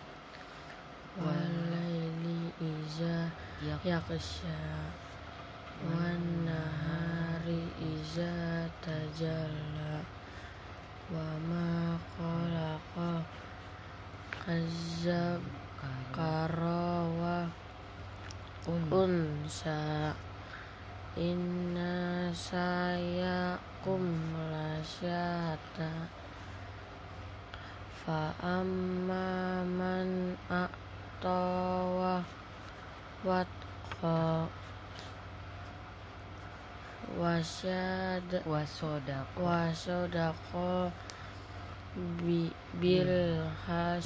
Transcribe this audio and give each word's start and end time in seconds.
Walaili 1.22 2.50
iza 2.58 3.30
yaghsha 3.62 4.90
wan 5.86 6.50
nahari 6.50 7.70
iza 7.78 8.66
tajalla 8.82 10.02
wa 11.14 11.30
ma 11.46 12.02
khalaqa 12.18 13.22
azab 14.50 15.46
karawa 16.10 17.54
unsa 18.66 20.18
inna 21.16 22.28
sayakum 22.36 22.95
lasyata 25.76 26.08
fa 28.06 28.34
amma 28.42 29.64
man 29.66 30.38
a'tawa 30.50 32.24
watqa 33.26 34.48
wasyad 37.20 38.44
wasodako 38.46 39.44
wasodaqo 39.44 40.92
bi, 42.22 42.52
bil 42.80 43.42
has 43.68 44.06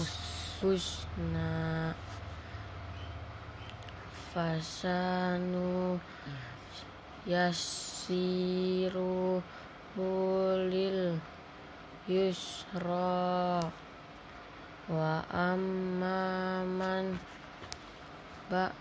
husna 0.61 1.93
fasanu 4.33 5.99
yasiru 7.25 9.41
hulil 9.95 11.19
yusra 12.09 13.61
wa 14.89 15.21
amma 15.29 16.65
man 16.65 17.21
ba 18.49 18.73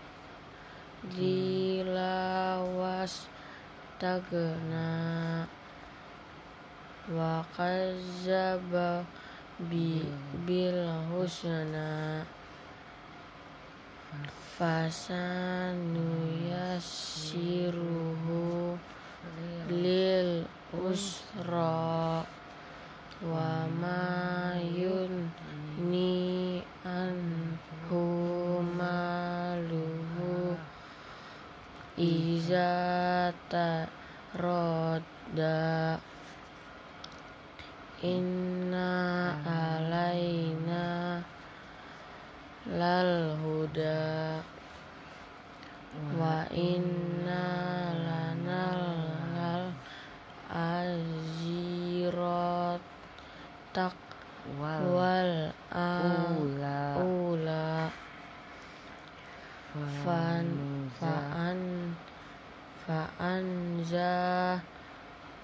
dilawas 1.13 2.09
tagna 4.01 5.45
wa 7.13 7.45
kazzaba 7.53 9.05
bi 9.69 10.01
bil 10.49 10.89
husna. 11.13 12.25
Fasanu 14.57 16.01
yassiruhu 16.49 18.73
lil 19.69 20.49
usra 20.73 22.25
iza 31.99 33.35
tarodda 33.51 33.99
inna 37.99 39.35
alaina 39.43 41.19
lal 42.71 43.35
huda. 43.43 44.39
Wa 46.15 46.47
inna 46.55 47.43
lanal 47.91 49.11
lal 49.35 49.75
azirat 50.47 51.99
tak 53.75 53.99
wal 54.55 54.87
wal 54.95 55.51
ula. 55.75 56.95
ula 57.03 57.91
fan 60.03 60.47
faan 60.97 61.88
faan 62.89 63.77
za 63.85 64.57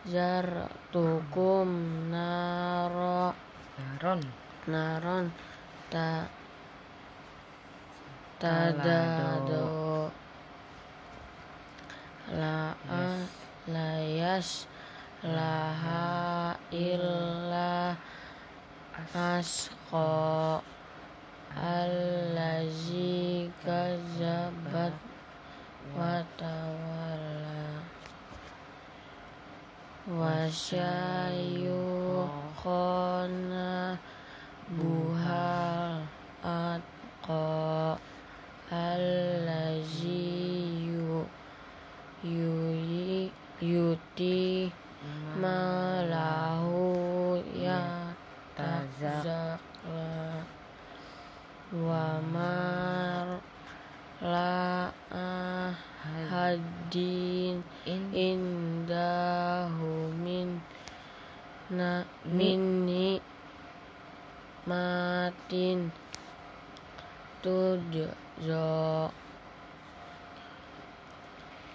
zartukum 0.10 1.70
naro. 2.10 3.38
Naron. 3.78 4.22
Naron 4.66 5.30
ta 5.94 6.26
tadado. 8.42 10.10
La 12.34 12.74
Yes. 12.90 13.30
layas 13.70 14.50
laha 15.22 16.58
illa 16.74 17.94
asqa 19.14 20.62
allazi 21.54 22.05
wa 30.06 30.46
syayukhana 30.54 31.66
buhal 34.78 36.06
atqa 36.46 37.98
allazi 38.70 40.30
yu 40.86 41.26
yuyi 42.22 43.34
yuti 43.58 44.70
malahu 45.42 46.78
ya 47.58 48.14
tazakla 48.54 50.46
wa 51.74 52.22
mar 52.30 53.42
la 54.22 54.94
ahadin 56.14 57.66
in 57.84 58.55
na 61.70 62.06
minni 62.30 63.18
matin 64.70 65.90
tudjo 67.42 68.10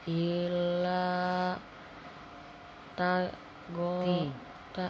illa 0.07 1.59
ta 2.99 3.31
go 3.75 4.03
Ti. 4.03 4.19
ta 4.75 4.87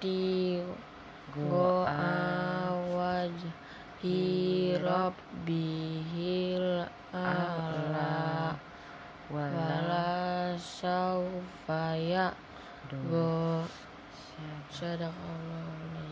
ti 0.00 0.60
go 1.32 1.48
go 1.48 1.84
awaj 1.88 3.36
hi 4.02 4.20
rabbihil 4.84 6.68
ala 7.12 8.56
wala 9.32 10.08
saufaya 10.58 12.32
go 13.08 13.64
Iya, 14.40 14.56
Sadaqallahu 14.72 16.09